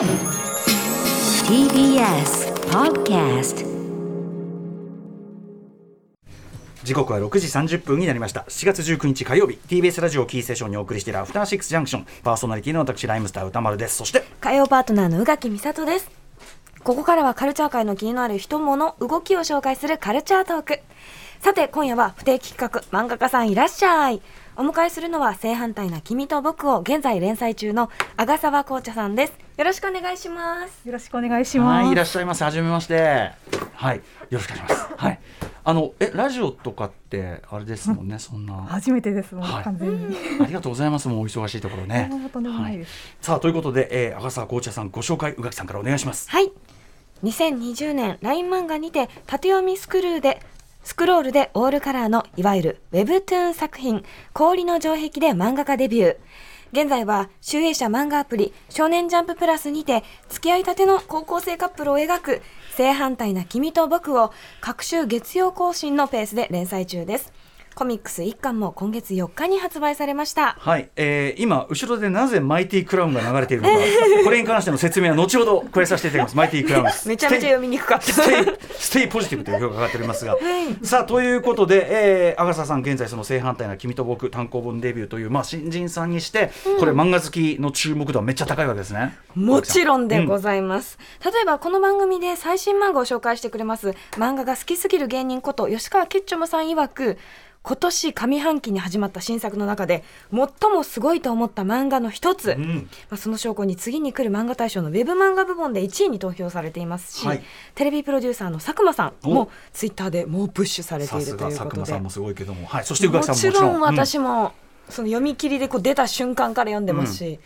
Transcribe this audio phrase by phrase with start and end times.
[0.00, 0.08] TBS
[2.70, 3.66] Podcast
[6.82, 16.20] 時刻は6時30分になりました7月19日火曜日 TBS ラジオキーステーションにお送りしているアフターシックスジャンクションパーソナリティの私ライムスター歌丸ですそして火曜パートナーの宇垣美里です。
[16.82, 20.80] ここからはカルチャー界の気になる人物、動きを紹介するカルチャートーク。
[21.40, 24.22] さて、今夜は不定期企画、漫画家さんいらっしゃい。
[24.56, 29.49] お迎えするのは正反対な君と僕を現在連載中の阿賀沢紅茶さんです。
[29.60, 30.88] よろしくお願いします。
[30.88, 31.84] よろしくお願いします。
[31.84, 32.46] はいいらっしゃいませ。
[32.46, 33.30] はじめまして。
[33.74, 34.94] はいよろしくお願いします。
[34.96, 35.20] はい。
[35.62, 38.54] あのえラジオとかってあれですもんねそんな。
[38.54, 39.64] 初めてですもん、はい。
[39.64, 40.16] 完全に。
[40.40, 41.08] ありがとうございます。
[41.08, 42.08] もうお忙しいところね。
[42.10, 42.82] あーとんでもない。
[43.20, 46.30] さあということで、えー、阿賀沢紅茶さんご紹介宇垣さんからお願いします。
[46.30, 46.50] はい。
[47.22, 50.40] 2020年 LINE 漫画にて縦読みスクルーで
[50.84, 56.16] スクロールでオールカラーのいわゆる Webtoon 作品氷の城壁で漫画家デビュー。
[56.72, 62.42] 現在は集英社漫画アプリ少年ジャンププラスにて付き合いたての高校生カップルを描く
[62.76, 67.32] 正反対な君と僕を各週月曜更新のペースで連載中です。
[67.74, 70.56] コミックス1巻も今月4日に発売されました。
[70.58, 73.74] はい、えー、今後ろでなぜマイティクラウンが流れているのか
[74.24, 76.36] これに関しての説明は後ほど加えさせていただきます。
[76.36, 76.84] マイティクラウン。
[76.84, 78.12] で すめちゃめちゃ読みにくかった。
[78.12, 80.36] ステイポジティブという評価が上がっておりますが、
[80.82, 89.16] さあということで、えー、阿賀澤さん現在その正反対な君と僕単行本デビューというまあ新人さんにして、これ漫画好きの注目度はめっちゃ高いわけですね。
[89.34, 97.18] もちろんでごいざいます、例えばこの番組で最新漫画を紹介してくれます漫画が好きすぎる芸人こと吉川ケッチョムさん曰く
[97.62, 107.42] 今年上半期に始まった新作の中で最もすごいと思った漫画の一つ、うん、うんまあ、その証拠に次に来る漫画大賞のウェブ漫画部門で1位に投票されていますし、はい。
[107.74, 109.30] テレビプロデューサーの佐久間さんお。
[109.30, 111.80] もツイッターでもうプッシュされてさいるということで。
[111.80, 113.80] 間さんもすごいけども、はい、そしてももちろん。
[113.80, 114.52] 私も、
[114.88, 117.40] その読み切りでこう出た瞬間から読んでますし、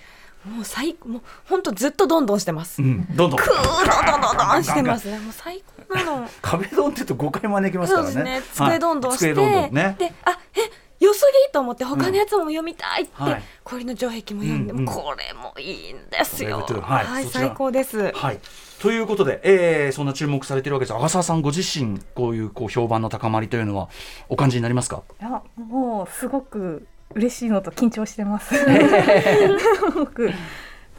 [0.45, 2.83] もう最もう本当ずっとどんどんしてます。
[2.83, 3.39] うん、うんどんどん。
[3.39, 5.19] クーどんどんどんどんしてますね。
[5.19, 5.74] もう最高。
[5.74, 6.29] なの。
[6.43, 8.13] 壁ドンって言うと誤解招きますからね。
[8.13, 8.43] そうですね。
[8.55, 9.97] 机どんどんして、はい机どんどんね。
[9.99, 16.59] で、あ、え、良すぎと思って他のやつも読みたいって、うんはい氷の城壁も読んで、うんうんこれもいいんですよ。
[16.59, 18.13] はいそちら最高です。
[18.13, 18.41] はい。
[18.81, 20.95] ということで、えー、そんな注目されているわけです。
[20.95, 23.89] 阿賀澤さんご自身こういうこう評判の高まりというのは
[24.29, 25.03] お感じになりますか？
[25.21, 28.55] いや、もうすごく嬉しいのと緊張してます。
[29.95, 30.31] 僕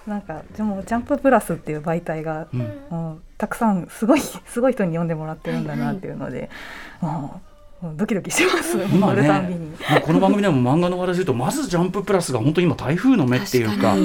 [0.07, 6.49] なんかでもジャンププラスっていう媒体が、うんもうたくさんすごいすごい人に読んでもらってるんだなっていうので、
[7.01, 7.41] も
[7.81, 8.77] うもうドキドキしてます。
[8.77, 9.51] 今ね
[10.05, 13.95] この番組でも漫画の話で言うとまずジャンププラスが本当に今台風の目っていうか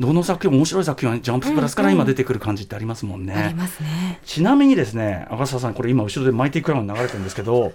[0.00, 3.34] どの作品も面白い作品はジャンププラスから今出てくる感じってありますもんね。
[3.34, 4.18] ありますね。
[4.24, 7.72] ちなみにですね、赤澤さん、これ今後ろでマイティクラウン流れてるんですけど、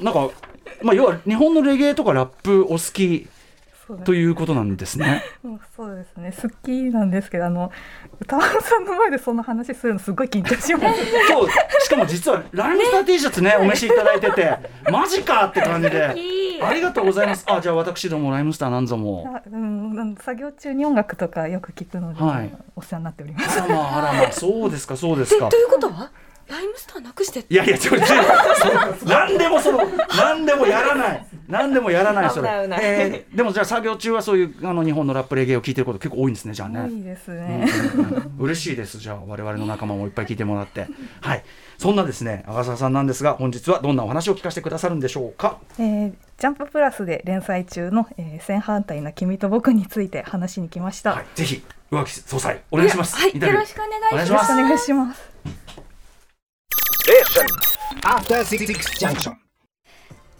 [0.00, 0.28] なんか、
[0.82, 3.28] まあ、要は日本のレゲエとかラップお好き
[4.04, 5.22] ということなんですね。
[5.42, 6.32] もうそうですね。
[6.42, 7.70] 好きなんですけど、あの
[8.20, 11.00] 歌丸さんの前でそんな話するのすごい緊張します。
[11.28, 11.48] そう、
[11.80, 14.58] しかも実はライムスター T シャツね、お召しいただいてて、
[14.90, 16.14] マジかって感じで。
[16.62, 17.44] ありがとうございます。
[17.48, 19.30] あ、じゃあ私どもライムスターなんぞも。
[19.36, 23.60] あうん、うん作業中に音楽とかよく聞くので、はいお世話になっております。
[23.60, 25.56] あらまあ、あらまあ、そうですか、そうですかえと。
[25.56, 26.10] いうことは
[26.48, 28.06] ライムスターなくしていやいや、ちょ、ちょ、
[29.00, 29.78] そなんでもその、
[30.16, 31.26] なんでもやらない。
[31.48, 32.48] なんでもやらない、それ。
[32.80, 36.80] えーでもじゃあ作業中はそういう、あの、日本のラップレゲエを聞いてること結構多いんですね、じゃあね。
[36.80, 37.68] 多いですうんね。
[38.38, 38.98] 嬉しいです。
[38.98, 40.86] じゃあ我々の仲間もいっぱい聞いてもらって、
[41.20, 41.44] はい。
[41.78, 45.58] そんなですね、阿賀澤さんなんですが、本日はどんなお話を聞かせてくださるんでしょうか？
[45.78, 51.14] えージャンププラスで連載中の、えー、正反対な君と僕について話しに来ました。
[51.14, 53.16] はい、ぜひ上木総裁お願いします。
[53.16, 53.80] はい、よろしくお
[54.12, 54.52] 願いします。
[54.52, 55.30] お願いしますよろしくお願いします。
[58.02, 58.66] After Six
[58.98, 59.45] Junction.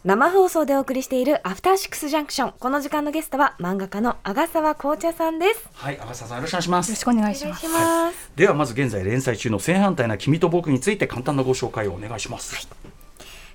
[0.06, 2.52] 生放送でお送りしているアフターシックスジャンクション。
[2.60, 5.68] この時間のゲストは漫画家の阿賀沢紅茶さんです。
[5.72, 6.88] はい、阿賀澤さんよろしくお願いします。
[6.90, 7.68] よろしくお願いしします。
[7.68, 8.30] ます。
[8.36, 12.68] ではまず現在連載中の正反対な君と僕について簡単なご紹介をお願いします。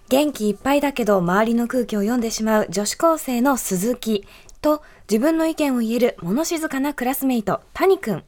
[0.10, 4.28] 元気いっぱいだけど周りの空気を読んでしまう女子高生の鈴木
[4.62, 8.24] と自分の意見を言える物静かなクラスメイト谷くん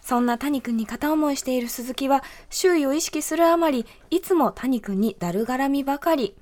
[0.00, 6.34] そんな谷くんに片思いしている鈴木は周囲を意識するあまりいつも谷くんにだるがらみばかり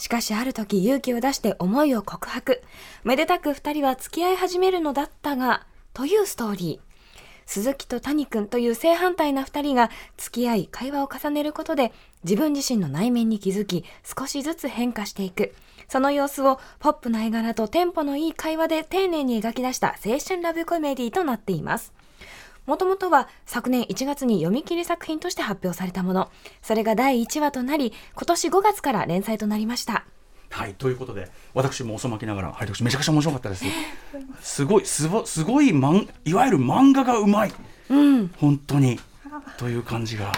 [0.00, 2.62] しかしある時勇気を出して思いを告白。
[3.04, 6.90] めでたく二人は付き合い始めるのだったがというストーリー。
[7.44, 11.92] 鈴木と谷くんという正反対な二人が付き合い会話を重ねることで
[12.24, 13.84] 自分自身の内面に気づき
[14.18, 15.52] 少しずつ変化していく。
[15.86, 21.92] その様子をポップな絵柄とテンポのいい会話で丁寧に描き出した青春ラブコメディとなっています。
[22.70, 26.30] もともとは昨年1月に読み切り作品として発表されたもの。
[26.62, 30.04] それが第1話となり今年5月から連載となりました。
[30.50, 33.64] はいということで私も遅まきながらはい私めちゃくちゃ面白かったです。
[34.40, 37.52] すごいすごすごいマンいわゆる漫画がうまい。
[37.88, 38.28] うん。
[38.38, 39.00] 本当に。
[39.58, 40.32] という感じが。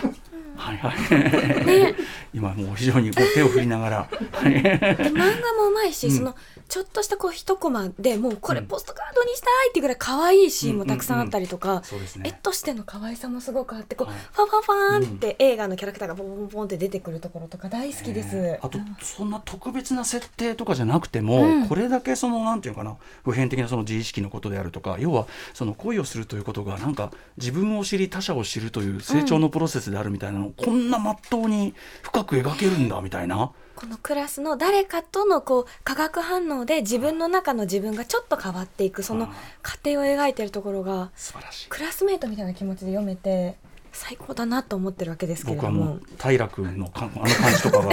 [0.56, 1.94] はいはい、
[2.32, 6.16] 今もう非常にこう手を振りながら、漫画もうまいし、うん。
[6.16, 6.34] その
[6.68, 11.82] ちょっとしたこう一コマでもうこれうんポストカードにしたいっていうぐらい可愛いシーンもたくさんあったりとか。
[12.24, 18.36] 絵としての可愛さもすごくあってこう、はいファンファンファンって映画のキャラクターがポンポンポンって出てくるところとか大好きです。
[18.36, 21.68] ねあとそんな特別な設定とかじゃなくても、うん。
[21.68, 33.52] これだけそのなんていうのかな普遍的なその自意識のことであるとか要はその恋をするということがなんか自分を知り他者を知るという成長のプロセスであるみたいなのを、こんなまっとうに深く描けるんだみたいな。
[33.74, 39.28] このクラスの誰かとのこう化学反応で自分の中の自分がちょっと変わっていくその
[39.62, 41.68] 過程を描いてるところが素晴らしい。
[41.68, 43.56] クラスメートみたいな気持ちで読めて
[43.92, 45.70] 最高だなと思ってるわけですけれども。
[45.70, 47.88] 僕はもう平君のかあの感じとかが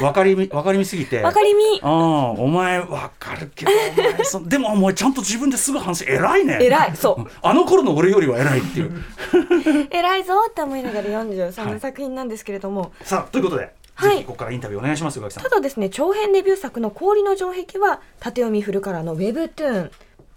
[0.00, 1.20] 分かり み分かりみすぎて。
[1.20, 1.80] わかりみ。
[1.82, 6.58] ああお前分かるけどお前そでもお前ちゃんと自分ですぐ反省偉いね。
[6.60, 7.30] 偉いそう。
[7.42, 9.04] あの頃の俺よりは偉いっていう。
[9.90, 14.16] 偉いぞって思いながら読んでるそんはない作品なんですけれども、さあということで、はい。
[14.16, 15.42] ぜひここからインタビューお願いしますさん。
[15.42, 19.90] ただですね長編デビュー作の「氷の城壁」は縦読みフルカラーのウェブトゥーン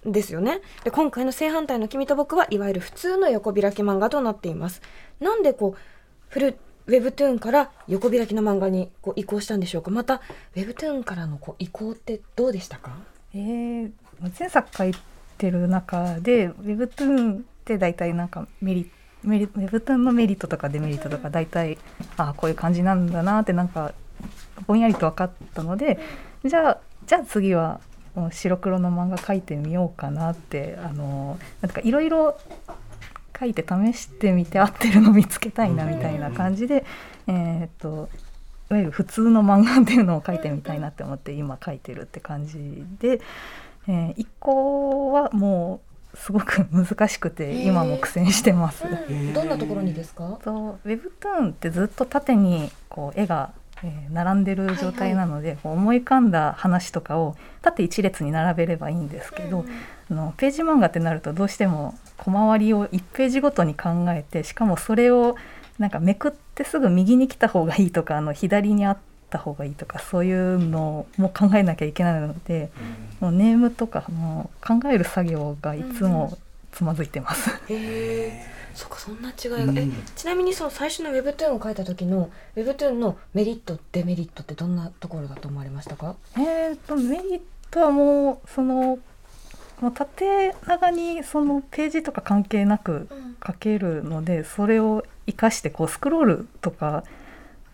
[0.06, 0.62] ですよね。
[0.84, 4.82] で今回の正反対の君と僕はいわゆる普通の横開き漫画となっています。
[5.20, 5.80] なんでこう
[6.30, 6.58] フル
[6.88, 9.92] ウェブトゥーンから横開きの漫画にこう移行したんでしょうか？
[9.92, 12.92] またウェブトゥーンからのこう移行ってどうでしたか？
[13.34, 13.92] えー、
[14.38, 14.94] 前作書い
[15.38, 18.92] てる中で Webtoon って大体なんかメリ
[19.24, 21.78] メリ Webtoon のメリットとかデメリットとか大体
[22.18, 23.94] ああこういう感じなんだなってなんか
[24.68, 26.00] ぼんやりと分かったので
[26.44, 27.80] じゃあじゃあ次は
[28.32, 32.38] 白黒の漫画描いてみようかなってあのなんかいろいろ
[33.40, 36.86] 書いて試してみて合ってるの見つけたいなみたいな感じで、
[37.28, 38.10] えーっと
[38.70, 43.20] いわゆる普通の漫画っていうのを書いてみたいなって思って今書いてるって感じで、
[43.88, 45.82] えー一個はも
[46.14, 48.84] うすごく難しくて今も苦戦してます。
[49.34, 50.40] どんなところにですか？
[50.44, 53.52] と Webtoon ってずっと縦にこう絵が、
[53.84, 59.66] えー並んでる状態なので、こう思い浮かんだ話とかを縦一列に並べればいいんですけど、
[60.12, 65.36] あのページ漫画ってなるとどうしても小回りを1ページごとに考えてしかもそれを
[65.80, 68.98] なんかめくってすぐ右に来た方がいいとかあの左にあっ
[69.32, 72.70] た方がいいとかそういうのも考えなきゃいけないので、
[73.20, 76.38] もうネームとかもう考える作業がいつも
[76.72, 77.50] つまずいてます。
[77.68, 79.78] へえそっかそんな違いが、うん。
[79.78, 86.16] えちなみにその最初の Webtoon を書いた時の Webtoon のメリットデメリットってどんなところだと思われましたか？
[86.38, 87.42] えー、とメリッ
[87.72, 89.00] トはもうその
[89.82, 93.08] もう縦長にそのページとか関係なく
[93.46, 97.04] 書けるのでそれを生かしてこうスクロールとか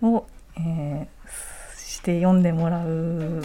[0.02, 0.26] を、
[0.58, 1.20] えー
[2.00, 3.44] して読んでもらう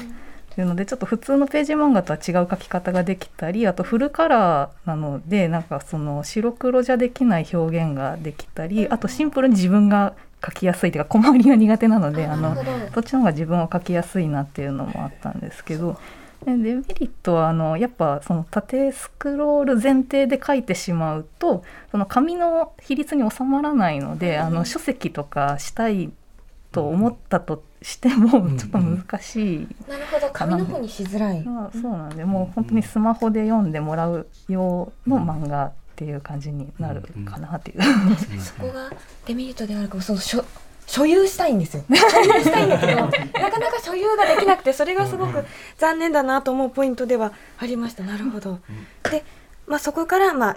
[0.54, 10.14] っていうのでちょっと普通のページ漫画とは違う書き方ができたりあとフルカラーなのでなんかその白黒じゃできない表現ができたりあとシンプルに自分が
[10.44, 15.98] 書きやすいというか小回りが苦手なのであのっちの方が自分を書きやすいなっていうのもあったんですけど
[16.44, 26.12] でデメリットはあのやっぱその縦スクロール前提で書いてしまうとその紙の比率に収まらないので、あの書籍とかしたい
[26.70, 29.68] と思ったとしてもんちょっと難しい。
[29.86, 30.30] なるほど。
[30.32, 37.82] 紙の方にしづらい、まあ、そうなんでもう本当にスマホで読んでもらう用の漫画っていう感じになるかなっていう。
[38.40, 38.90] そこが
[39.26, 40.42] デメリットであるかもそう所
[40.86, 41.84] 所有したいんですよ。
[41.90, 45.44] 所有したいんだけど なかなか所有ができなくてそれがすごく
[45.76, 48.02] 残念だなと思うポイントではありました。
[48.02, 48.60] なるほど。
[49.10, 49.24] で、
[49.66, 50.56] まあ、そこから、まあ、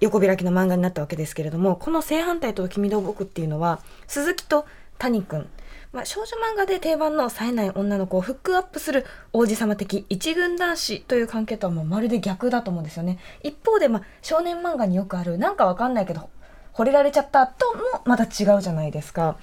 [0.00, 4.66] 横開きの漫画になったわけですけれどもこの正反対と君と僕っていうのは鈴木と
[4.98, 5.48] 谷君
[5.92, 13.18] まあ、少女漫画で定番の冴えない女の子をフックアップする王子様的一軍男子という関係とはもうまるで逆だと思うんですよね。
[13.42, 16.28] 一方で、まあ、少年漫画によくあるなんかわかんないけど
[16.74, 19.36] 惚れられちゃったともまた違うじゃないですか。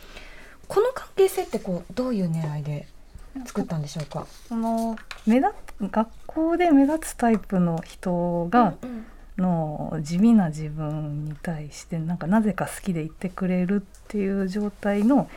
[0.68, 2.88] この関係性ってこうどういう狙いで
[3.46, 4.28] 作ったんでしょうか？
[4.48, 5.50] その目立
[5.82, 9.06] 学校で目立つタイプの人が、うんうん
[9.38, 15.30] の地味な自分に対してなんかなぜか好きでいてくれるっていう状態の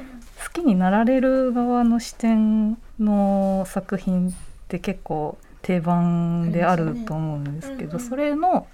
[0.45, 4.33] 好きになられる側の視点の作品っ
[4.69, 8.67] て結構定番であると思うんですけど、それの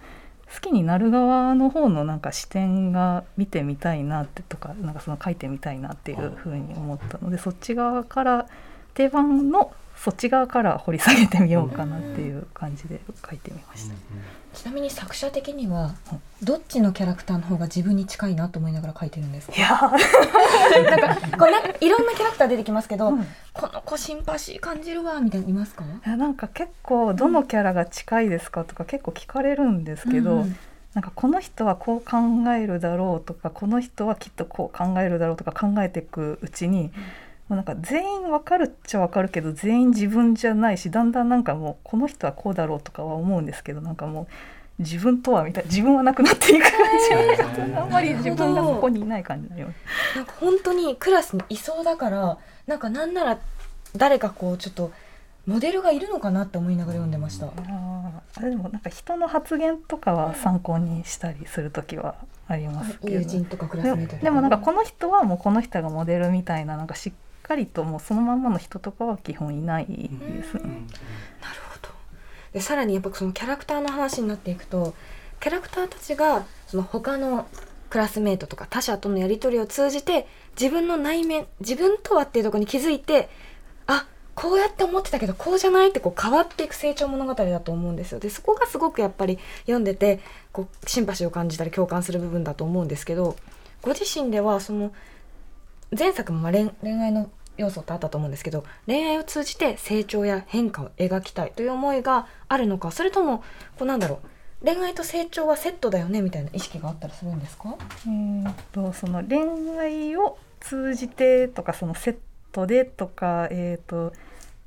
[0.54, 8.47] 好きになる側の方のなんか視点が見てみたいなってとかなんかその書いてみたいなっていうふうに思ったのでそっち側から
[8.93, 13.95] 定番のそっち側から掘り下げてみようかなっていう感じで書いてみました。
[14.55, 15.95] ちなみに作者的には
[16.43, 19.57] どっちのキャラクターの方が自分に近いなと思いながら書いてるんですか？
[19.57, 19.81] いやー。
[20.91, 23.27] なんかこうないろんなキャラクター出てきますけど、うん。
[23.53, 25.85] この子シンパシー感じるわみたいなのいますか？
[25.85, 30.57] いやなんか結構どのキャラが近いですかとか結構聞かれるんですけど、うんうん。
[30.93, 36.93] なんかこの人はこう考えるだろうとかこの人はきっとこう考えるだろうとか考えていくうちに、
[37.49, 44.27] もうなんか全員わかるっちゃわかるけど全員自分じゃないしだんだんなんかもうこの人はこうだろうとかは思うんですけどなんかもう
[44.79, 46.73] 自分とはみたいな自分はなくなっていく感
[47.63, 50.17] じがあんまり自分がそこにいない感じになります。
[50.17, 53.39] なんか本当にクラスにいそうだからなんかなんなら
[53.95, 54.91] 誰かこうちょっと
[55.47, 57.47] モデルがいるのかなって思いながら読んでました。
[57.47, 62.17] あれでもなんか人の発言とかは参考にしたりする時は
[62.49, 67.13] ありますけど、友人とかクラスメートでもなんかこの人はもうこの人がモデルみたいななんかしっ
[67.45, 70.63] かりともうそのまんまの人とかは基本いないですね。
[71.41, 71.91] なるほど。
[72.53, 74.95] でさらにやっぱそのキャラクターの話になっていくと
[75.41, 77.47] キャラクターたちがその他の
[77.91, 80.27] クラスメートとか他者とのやり取りを通じて
[80.59, 83.29] 自分の内面自分とはっていうところに気づいて
[83.87, 88.19] あこうやって思ってたけどこうじゃないってこう変わっていく成長物語だと思うんですよ。
[88.19, 90.21] でそこがすごくやっぱり読んでて
[90.51, 93.37] こうシンパシーを感じたり共感する部分だと思うんですけど
[93.83, 94.93] ご自身ではその
[95.97, 103.39] 前作もまあ恋恋愛の要素ってあったと思うんですけど恋愛を通じて成長や変化を描きたいという思いがあるのかそれとも
[103.79, 104.21] こうなんだろ
[104.63, 107.77] う恋愛と成長はセットだよねみたいな意識があったりするんですか？
[108.07, 112.17] えーっとその恋愛を通じてとかそのセッ
[112.51, 114.13] トでとか、えーっと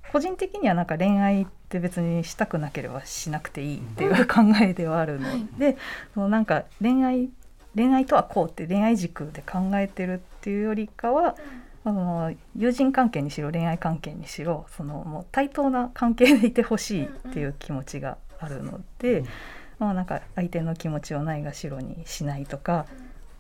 [0.10, 5.78] 個人的にはなんか恋愛って別にしたくなければしなくていいっていう考えではあるので、
[6.14, 7.30] そのなんか恋愛
[7.78, 11.36] 恋愛とはこうって恋愛軸で考えてるっていうよりかは、
[11.86, 19.24] あの友人関係にしろ恋愛関係にしろそのもう対等な関係でいてほしいっていう気持ちがあるので、
[19.80, 22.88] まあ、なんか相手の気持ちをないがしろにしないとか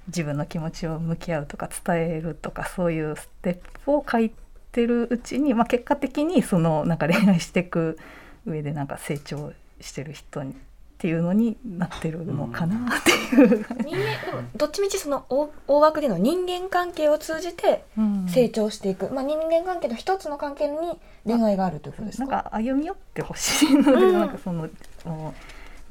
[0.08, 4.32] 自分の気持ちを向き合うとか伝えるとかそういうステップを書い
[4.72, 7.98] てるうちに、まあ、結果的にそのなんか恋愛していく
[8.46, 9.52] 上でなんか成長
[9.82, 10.56] してる人に
[10.98, 18.28] っていうのになってるのかなっていう、人間でもどっちみちその大大枠での人間関係を通じてうん。
[18.28, 24.14] 成長していく、まあ、人間関係の一つの関係に恋愛があるということですなんかか歩み寄ってほしいので、うん。
[24.14, 24.70] なんかその
[25.06, 25.34] もう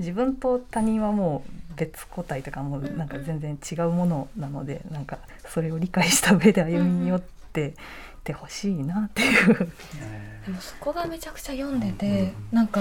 [0.00, 7.75] 自分と他人はもう別個体とかもうなんか全然違うものなので、なんかそれを理解した上で歩み寄って
[8.25, 9.54] てほしいなっていう。
[10.46, 12.80] でもそこがめちゃくちゃ読んでて、なんか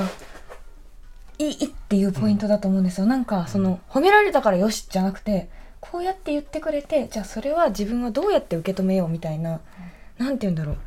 [1.37, 5.49] いいっていうポイントだと思うんですよ、なんかその褒められたからよしじゃなくて
[5.79, 9.59] こうやって言ってくれてじゃあそれは自分はどうやって受け止めようみたいな、
[10.17, 10.77] なんて言うんだろう。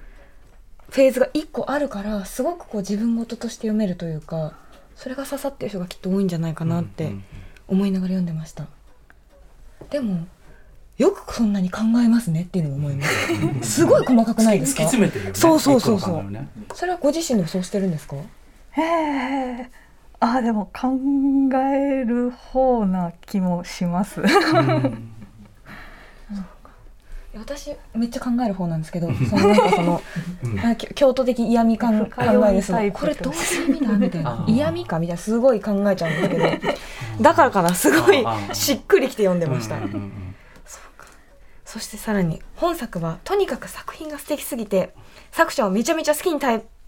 [0.90, 4.55] フェーズが一個あるからすごくこう自分事として読めるというか
[4.97, 7.12] それが刺さってる人がきっと多いんじゃないかなって
[7.67, 8.67] 思いながら読んでました。
[9.90, 10.26] でも
[10.97, 13.05] よくそんなに考えますねっていうのも思いま
[13.62, 13.71] す。
[13.83, 14.85] すごい細かくないですか？
[14.85, 15.38] 突き詰めてるよね。
[15.38, 16.25] そうそうそうそう。
[16.75, 18.17] それはご自身でもそうしてるんですか？
[18.17, 19.71] へえ
[20.21, 20.89] あでも考
[21.59, 24.21] える方な気もします。
[24.21, 25.09] うん。
[27.37, 30.03] 私めっちゃ考える方なんですけどそのなんかその
[30.43, 33.33] うん京都的嫌味感考えですこれどう。
[33.33, 36.73] いう意味だみたいあなー嫌味かみたいなすごい考えちゃうんですけど。
[37.23, 39.91] だからかなすごいしっくりきて読んでました、そう
[40.97, 41.07] か。
[41.65, 44.95] そしてさらに本作はとにかく作品が素敵すぎて
[45.31, 46.41] 作者をめちゃめちゃ好きに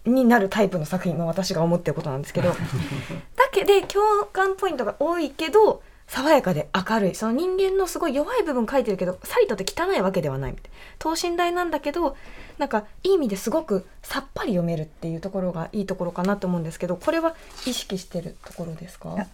[0.07, 2.49] になるタイプの作品が私が思ってることなんですけど
[3.37, 7.14] だけで共感ポイントが多いけど爽やかで明るい。
[7.14, 10.54] その人間のすごい弱い部分書いてるけどさりとって汚いわけではない
[10.99, 12.16] 等身大なんだけど
[12.59, 19.26] なんかいい意味ですごくさっぱり読めるっていうところがいいところかなと思うんですけどこれは意識してるところですか？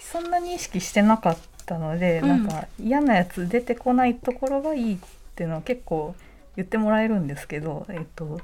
[0.00, 2.28] そんなに意識してなかったので、うん。
[2.28, 4.98] なんか嫌なやつ出てこないところがいいっ
[5.36, 6.14] ていうのは結構
[6.56, 8.40] 言ってもらえるんですけど、えっと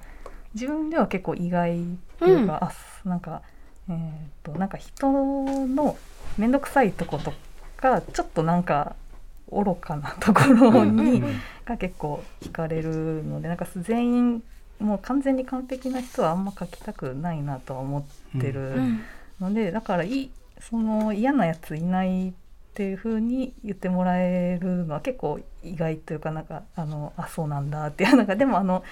[0.56, 1.84] 自分では結構意外っ
[2.18, 3.42] ていうか、あなんか
[3.88, 3.96] えっ
[4.42, 5.96] となんか人の
[6.38, 7.32] 面倒くさいとこと
[7.76, 8.96] かちょっとなんか
[9.52, 11.22] 愚かなところに、
[11.64, 14.42] が結構惹かれるのでなんか全員
[14.80, 18.75] もう完全に完璧な人はあんま書きたくないなとは思ってる。
[18.76, 19.00] うん
[19.40, 22.32] のでだからいいその嫌なやついないっ
[22.75, 28.82] ていう風に言ってもらえるのは結構意外というかなんかあのあそうなんだっていうなんかでもあの、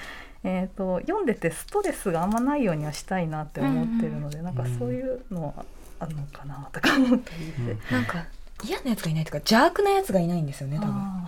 [0.45, 5.65] えー、と読んでてストレスがあんまないようにはしたいなって思ってるので、なんかそういうのは
[5.99, 8.25] あるのかなとか思ったりして、うんなんか
[8.63, 10.93] 嫌なやつがいないというか邪悪なやつがいないんですよね多分。
[10.95, 11.27] あ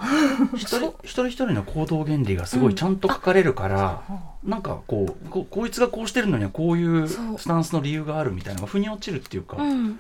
[0.55, 4.03] 一人一人一人の行動原理がすごいちゃんと書かれるから、
[4.45, 9.99] なんかこうここいつがこうしてるのにはこういうスタンスの理由があるみたいなのが腑に落ちるっていうか、うん。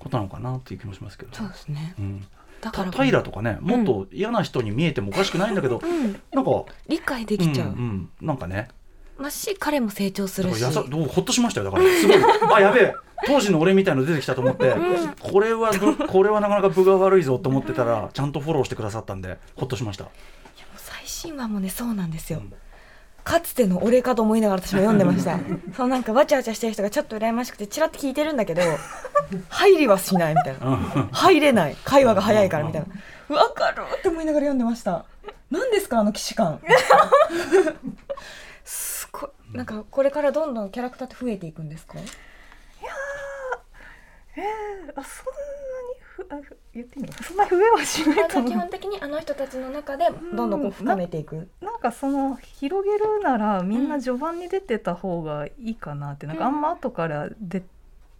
[0.00, 1.94] ことなのかなっていう気もしますけど、そうですね。
[1.98, 2.92] うん、ただから。
[2.92, 6.20] 平とかねもっと嫌な人に見えてもおかしくないんだけど、うん。
[6.32, 8.68] なんか理解できちゃう、んうん、なんかね。
[9.18, 10.62] まあし彼も成長するし。
[10.62, 11.84] やさほっとしましたよだから。
[11.84, 12.16] すごい。
[12.54, 12.94] あやべえ。
[13.26, 14.74] 当時の俺みたいの出てきたと思って、
[15.20, 20.06] これはぶこれはなかなか分が悪いぞと思ってたらちゃんとフォローしてくださったんでほっとしました。
[20.76, 22.52] 最新話もねそうなんですよ、うん
[23.24, 25.38] かつての俺かと思いながら私も読んでました。
[25.76, 28.62] そのなんかわちゃわちゃしてる人がちょっと羨ましくてチラッと聞いてるんだけど
[29.48, 31.08] 入りはしないみたいな。
[31.12, 31.76] 入れない。
[31.84, 32.82] 会話が早いからみたい
[33.28, 33.36] な。
[33.36, 35.04] わかるって思いながら読んでました。
[35.50, 36.60] 何ですかあの既視感。
[38.64, 39.30] すごい。
[39.52, 41.94] なんかこれからどんどんキャラクターって増えていくんですか？
[44.96, 45.10] あそんなに
[46.00, 48.52] ふあふ言ってみようそんなに増えはしないと思う。
[48.52, 51.48] 本的にあの人たちの中でどんどんこう深めていく。
[51.60, 57.62] なんかその広げるならみんな序盤に出てた方がいいかなって、なんかあんま後から出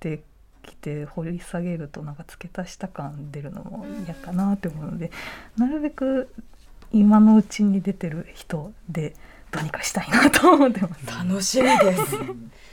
[0.01, 0.23] て
[0.63, 5.11] きて掘り下げるとなんか付け足した感出るのも嫌かなって思うので、
[5.57, 6.29] なるべく
[6.93, 9.15] 今のうちに出てる人で
[9.51, 11.07] どうにかしたいなと思ってます。
[11.07, 12.17] 楽しみです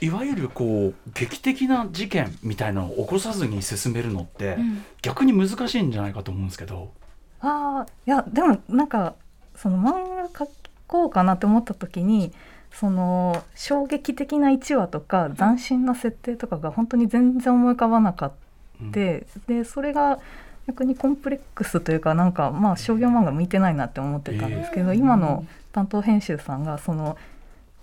[0.00, 6.92] いわゆるこう劇的な事件みたいなのを起こさずに進めるのって、うん逆に難しいんじゃないかと思うんですけど、
[7.40, 9.14] ああいやでもなんか
[9.54, 10.48] その漫画描
[10.86, 12.32] こうかなって思った時に
[12.72, 18.36] その衝撃的な1話とか斬新な設定とかが本当に全然思い浮かばなかった。
[18.82, 20.20] うんででそれが
[20.68, 24.98] 逆にコンプレックスというかなんかまあ商業漫画向いてないなって思ってたんですけど、えー。
[24.98, 27.16] 今の担当編集さんがその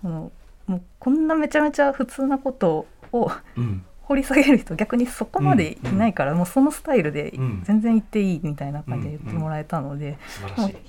[0.02, 0.32] この
[0.66, 3.84] もうこんなめちゃめちゃ普通なことをうん。
[4.02, 7.62] 掘り下げる人逆にそこまでいないから、もうそのスタイルでうん。
[7.64, 10.16] 全然言っていいみたいな感じで言ってもらえたので。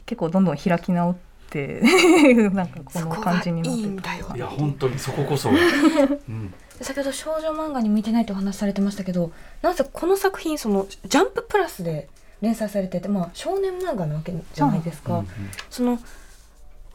[0.06, 1.16] 結構どんどん開き直っ
[1.50, 1.82] て
[2.54, 5.50] なんかこの感じになっていいんだよいや本当にそここそ、
[6.30, 9.31] うん、先ほど少女漫画に向いてないとお話しされてましたけど
[9.62, 12.07] なぜこの作品そのジャンププラスで
[12.41, 15.27] 連載されててまあ少年漫画なわけじゃないですか、うん
[15.69, 16.00] その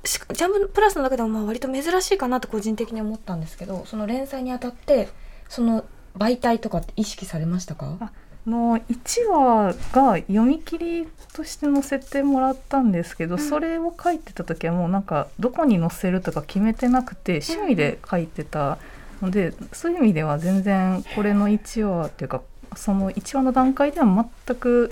[0.04, 5.08] しジャンププラスの中でもまあ割と珍しいかなと個人的に思ったんですけどその連載にあたって
[5.48, 5.84] その
[6.18, 7.96] 媒体とかって意識されましたか？
[8.00, 8.10] あ
[8.44, 18.78] の1話が読み切りとして載せてもらったんですけど、それを書いてた時はもうなんかどこに載せるとか決めてなくて趣味で書いてた
[19.22, 22.42] ので、そういう意味では全然これの1話っていうか
[22.76, 24.06] その1話の段階では
[24.46, 24.90] 全く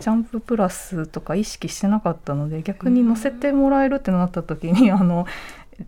[0.00, 5.26] ジャンププラスとか意識してなかったので逆に載せてもらえるってなった時に、あの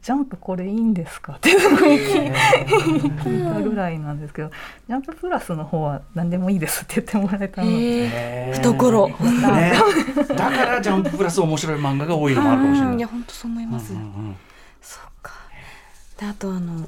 [0.01, 4.51] ジャンプこれいいんですかってすごい聞いたぐらいなんですけど、
[4.88, 8.53] ジャンププラスの方は何でもいいですって言ってもらえたので。
[8.55, 9.09] 懐。
[9.09, 9.14] ね、
[10.29, 12.92] だからジャンププラス面白い漫画が多いのもあるかもしれない。
[12.92, 12.99] うん。
[13.01, 14.37] いや本当そう思います、うんうんうん。
[14.81, 15.33] そうか。
[16.18, 16.87] であとあの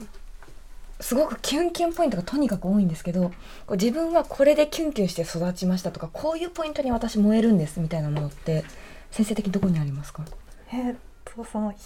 [1.05, 3.31] すごくキュンキュンポイントがとにかく多いんですけど
[3.73, 8.65] 自分はこれでキュンキュンして育ちましたとかこういうポイントに私燃えるんですみたいなものって
[9.11, 10.25] 先生的にどこにありますか？
[10.73, 11.79] えーっとそのひ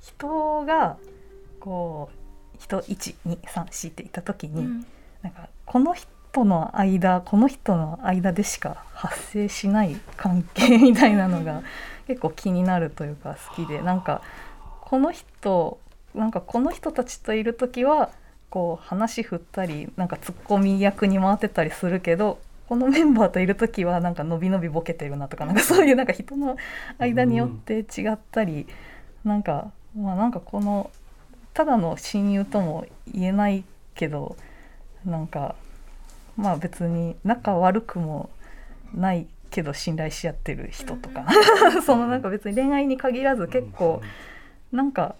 [0.00, 0.96] 人が
[1.60, 4.82] こう人1234っていった時に、
[5.20, 11.62] なんかこの人の間この人の間でしか発生しない関係みたいなのが
[12.06, 14.22] 結構気になるというか好きでなんか
[14.80, 15.78] この人
[16.14, 18.10] なんかこの人たちといる時は
[18.54, 22.38] こう話振ったりなんかツッコミ役に回ってたりするけど
[22.68, 26.56] このメンバーといる時はなんかのびのびボケてるなとかなんかそういうなんか人の
[27.00, 28.68] 間によって違ったり、
[29.24, 30.92] なんかまあなんかこの
[31.52, 33.64] ただの親友とも言えない
[33.96, 34.36] けど
[35.04, 35.56] なんか
[36.36, 38.30] まあ別に仲悪くも
[38.94, 41.26] ないけど信頼し合ってる人とか。
[41.84, 44.00] そのなんか別に恋愛に限らず結構
[44.70, 45.16] なんか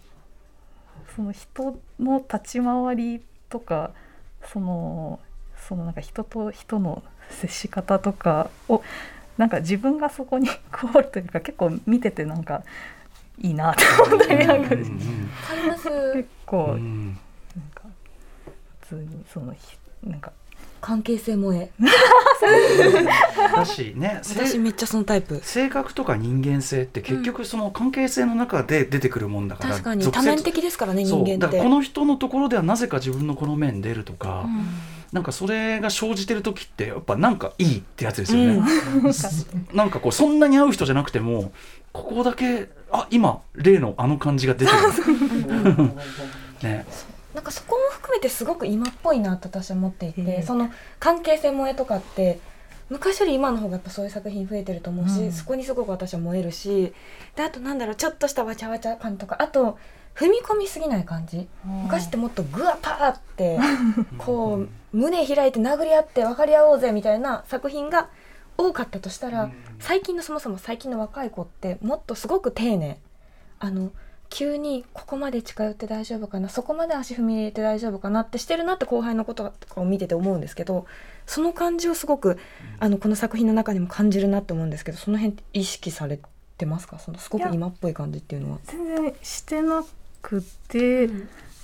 [1.14, 3.92] その人の立ち回りとか
[4.53, 5.20] その
[5.68, 8.83] そのなんか人と人の接し方とかを
[9.38, 12.62] なんか自分がそこに 加わるというか結構見ててなんか
[13.38, 16.77] いいなって思ったりなんか結構なん。
[16.77, 17.18] うん
[17.74, 17.83] か
[18.81, 20.33] 普通にそのひなんか
[20.85, 21.70] 関係性萌え。
[23.57, 25.40] だしね せ私めっちゃそのタイプ。
[25.42, 30.05] 性格とか人間性って結局その関係性の中で出てくるもんだから、確かに。
[30.05, 31.59] 多面的ですからね人間って。
[31.59, 34.66] この人のところではなぜか自分のこの面出るとか、うん。
[35.14, 38.62] なんかそれが生じてる時ってやっぱなんかいいってやつですよね、
[39.73, 41.53] なんかこうそんなに合う人じゃなくても
[41.92, 44.79] ここだけあ今例のあの感じが出てる。
[46.62, 46.85] ね
[47.35, 50.70] なんかそこも含めてすごく今っぽいなと私は思っていて、ええその
[51.01, 52.38] 関係性萌えとかって
[52.88, 55.33] 昔より今の方がやっぱそういう作品増えてると思うし、うん。
[55.33, 56.92] そこにすごく私は燃えるし
[57.35, 59.79] であとなんだろうちょっとしたわちゃわちゃ感とかあと
[60.14, 61.49] 踏み込みすぎない感じ。
[61.64, 63.59] 昔ってもっとグワパーって
[64.18, 68.09] こう胸開いて殴り合って分かり合おうぜみたいな作品が
[68.57, 73.01] 多かったとしたら、最近のそもそも最近の若い子ってもっとすごく丁寧。
[73.59, 73.90] あの
[74.35, 80.87] 急にここまで近寄って大丈夫かなそこまで足踏み入れて大丈夫かなってしてるなって後輩のこととかを見てて思うんですけど
[81.25, 82.37] その感じをすごく
[82.81, 86.18] あのこの作品の中にも感じるなって思うんですけどその辺って意識され
[86.59, 86.99] てますか？
[86.99, 88.59] そのすごく今っぽい感じっていうのは。
[88.64, 89.85] 全然してな
[90.20, 91.07] くて、え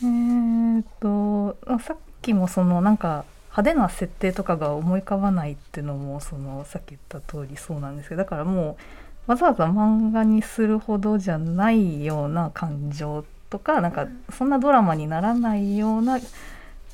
[0.04, 8.82] ーっとあさっきもそのなんか派手な設定とかが思い浮かばないっていうのもそのさっき言った通りそうなんですけどだからもう
[9.30, 16.18] わざわざ漫画にするほどじゃないような感情とかなんかそんなドラマにならないような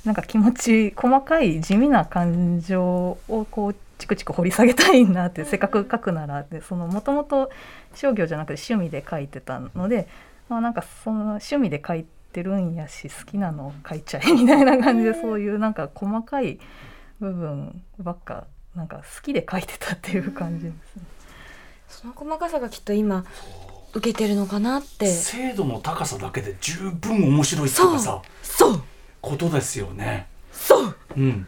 [0.05, 2.83] なんか気持ち細かい地味な感情
[3.29, 7.51] をこうチクチク掘り下げたいなってせっかく書くならでそのもともと
[7.95, 10.07] 商業じゃなくて趣味で書いてたので、
[10.51, 16.59] まあ、なんかその趣味で書いてるんやし好きなのを書いちゃえみたいな感じでそういうなんか細かい
[17.19, 21.03] 部分ばっかなんか好きで書いてたっていう感じですね。
[21.89, 23.25] その細かさがきっと今
[23.95, 28.83] 受けてるのかなって精度の高さだけで十分面白いっていうかさそう
[29.21, 30.29] ことですよね。
[30.53, 31.47] そううん。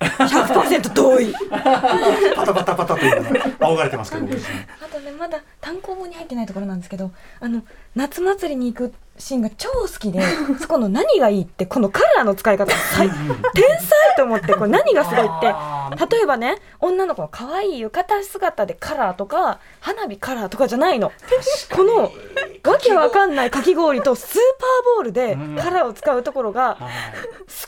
[0.00, 4.26] 100%同意 パタパタパタというね 仰がれてますけど。
[4.26, 7.62] あとねまだ単行本に入ってないところなんですけどあの
[7.94, 10.22] 夏祭りに行くシーンが超好きで
[10.60, 13.36] そこの何がいいってこのカラーの使い方最天才
[14.16, 15.54] と思ってこれ何がすごいって。
[16.10, 21.12] 例えばね女の子の可愛い浴衣姿でカラーとか花火カラーとかじゃないの。
[21.74, 22.10] このわ
[22.78, 25.56] けわかんないかき氷とスーパーボールでうん。
[25.56, 26.94] カラーを使うところが好はい。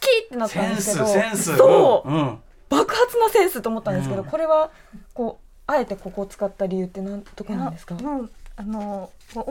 [0.00, 1.06] きってなったんですけど。
[1.34, 2.08] そう。
[2.08, 2.16] うん。
[2.16, 2.38] うん。
[2.68, 4.28] 爆発なセンスと思ったんですけど、うん。
[4.28, 4.70] これは
[5.14, 7.94] こうあえてここを使った理由ってなんどこなんですか？
[7.96, 9.46] もうあの表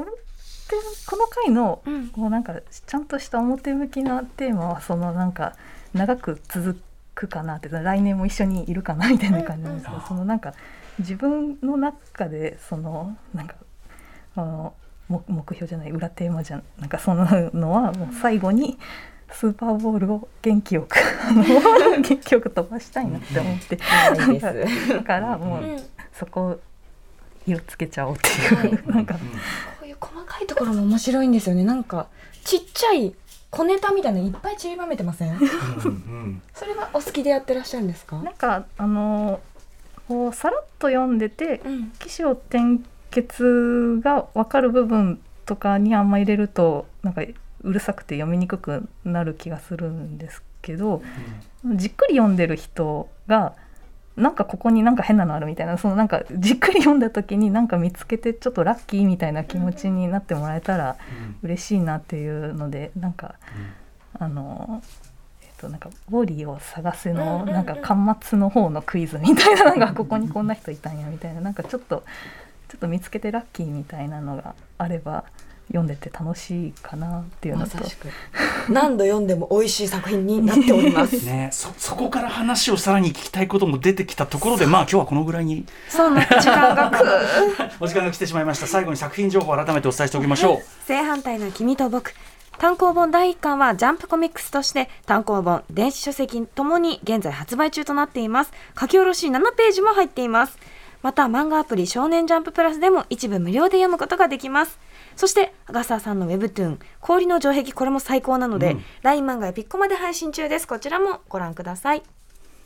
[1.07, 2.07] この回のうん。
[2.09, 2.55] こうなんか
[2.87, 5.55] ちゃんとした表向きなテーマはそのなんか
[5.93, 6.79] 長く続
[7.15, 10.07] くかなって来年も一緒にいるかなみたいな感じなんですけど、うんうん。
[10.07, 10.53] そのなんか
[10.99, 13.55] 自分の中でそのなんか
[14.35, 14.73] あの
[15.09, 18.77] 目目標じゃない裏テーマじゃなんかそののはもう最後に
[19.31, 20.95] スーパーボールを元気よく
[22.01, 25.81] 元気よく飛ばしたいなって思ってだからもううん
[26.19, 26.59] そこを
[27.47, 29.19] 色つけちゃおうっていう、 なんかこ
[29.83, 31.63] ういう細かいところも面白いんですよね。
[31.63, 32.07] なんか
[32.43, 33.13] ちっちゃい
[33.49, 35.31] 小ネタみたいなのいっぱい散りばめてません？
[35.35, 36.41] うんうん。
[36.53, 38.17] それはお好きでやってらっしゃるんですか？
[38.21, 39.39] なんかあの
[40.07, 41.91] こうさらっと読んでてうん。
[41.99, 42.79] 起承転
[43.11, 47.23] 結が分かる部分とかにあんま入れるとなんか
[47.63, 51.01] うるさくて読みにくくなる気がするんですけど
[51.65, 53.53] じっくり読んでる人が
[54.19, 60.97] なんかここになんか変なのあるみたいなそのなんかじっくり読んだ時になんか見つけてちょっとラッキーみたいな気持ちになってもらえたら
[61.41, 63.35] 嬉しいなっていうのでなんか
[64.19, 64.83] あの、
[65.41, 67.53] えっと、なんか「ウォーリーを探せの」うんうんうん。
[67.53, 72.03] なんか巻末の方のクイズみたいななんかここにこんな人いたんやみたいななんかちょっと
[72.67, 75.25] ちょっと見つけてラッキーみたいなのがあれば
[75.69, 77.77] 読んでて楽しいかなっていうのと。
[78.69, 81.25] 何度読んでも美味しい作品になっております。
[81.25, 85.65] ねそそこから話をさらに聞きたいことも出てきたところでまあ今日はこのぐらいに。
[85.87, 87.03] そうな時間がく
[87.79, 88.67] お時間が来てしまいました。
[88.67, 90.85] 最後に作品情報を改めてお伝えしておきましょう。
[90.87, 92.13] 正反対な君と僕。
[92.57, 98.51] 単行本第1巻はジャンプコミックスとして単行本電子書籍ともに現在発売中となっています。
[98.77, 100.57] 書き下ろし7ページも入っています。
[101.01, 104.77] また漫画アプリ少年ジャンププラスでも一部無料で読むことができます
[105.19, 108.83] そしてアガサーさんのウェブトゥーン氷の城壁これも最高なので、うん。
[109.01, 110.65] LINE 漫画やピッコマで配信中です。
[110.65, 112.03] こちらもご覧ください。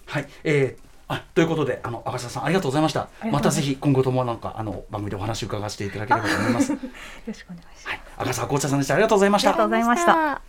[0.05, 3.09] はい、えーあということであの赤澤さんありがとうございました。
[3.31, 6.71] またぜひ今後ともなんかあの番組でお話を伺わせていただければと思います。
[6.73, 6.77] よ
[7.27, 7.87] ろしくお願いします。
[7.87, 8.93] はい、赤澤紅茶さんでした。
[8.93, 9.49] ありがとうございました。
[9.49, 10.41] ありがとうございました。